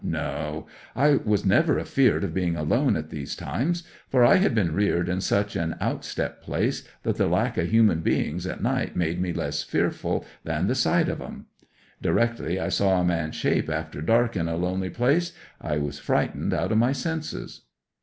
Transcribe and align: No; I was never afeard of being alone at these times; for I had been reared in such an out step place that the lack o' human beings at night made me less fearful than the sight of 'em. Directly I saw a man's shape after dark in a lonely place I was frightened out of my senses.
No; 0.03 0.65
I 0.95 1.17
was 1.17 1.45
never 1.45 1.77
afeard 1.79 2.23
of 2.23 2.33
being 2.33 2.55
alone 2.55 2.95
at 2.95 3.11
these 3.11 3.35
times; 3.35 3.83
for 4.09 4.25
I 4.25 4.37
had 4.37 4.55
been 4.55 4.73
reared 4.73 5.07
in 5.07 5.21
such 5.21 5.55
an 5.55 5.75
out 5.79 6.03
step 6.03 6.41
place 6.41 6.87
that 7.03 7.17
the 7.17 7.27
lack 7.27 7.55
o' 7.55 7.65
human 7.65 7.99
beings 8.01 8.47
at 8.47 8.63
night 8.63 8.95
made 8.95 9.21
me 9.21 9.31
less 9.31 9.61
fearful 9.61 10.25
than 10.43 10.65
the 10.65 10.73
sight 10.73 11.07
of 11.07 11.21
'em. 11.21 11.45
Directly 12.01 12.59
I 12.59 12.69
saw 12.69 12.99
a 12.99 13.03
man's 13.05 13.35
shape 13.35 13.69
after 13.69 14.01
dark 14.01 14.35
in 14.35 14.47
a 14.47 14.57
lonely 14.57 14.89
place 14.89 15.33
I 15.61 15.77
was 15.77 15.99
frightened 15.99 16.51
out 16.51 16.71
of 16.71 16.79
my 16.79 16.93
senses. 16.93 17.61